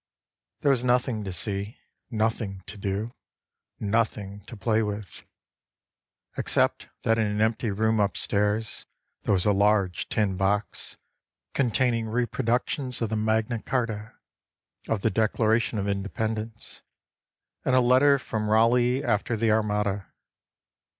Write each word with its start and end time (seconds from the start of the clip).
There 0.61 0.71
was 0.71 0.83
nothing 0.83 1.23
to 1.25 1.31
see, 1.31 1.77
Nothing 2.09 2.63
to 2.65 2.75
do, 2.75 3.13
Nothing 3.79 4.43
to 4.47 4.57
play 4.57 4.81
with, 4.81 5.23
Except 6.35 6.89
that 7.03 7.19
in 7.19 7.27
an 7.27 7.39
empty 7.39 7.69
room 7.69 7.99
upstairs 7.99 8.87
There 9.21 9.31
was 9.35 9.45
a 9.45 9.51
large 9.51 10.09
tin 10.09 10.37
box 10.37 10.97
Containing 11.53 12.09
reproductions 12.09 12.99
of 13.03 13.09
the 13.09 13.15
Magna 13.15 13.61
Charta, 13.61 14.13
Of 14.87 15.01
the 15.01 15.11
Declaration 15.11 15.77
of 15.77 15.87
Independence 15.87 16.81
And 17.63 17.75
of 17.75 17.83
a 17.83 17.87
letter 17.87 18.17
from 18.17 18.49
Raleigh 18.49 19.03
after 19.03 19.37
the 19.37 19.51
Armada. 19.51 20.07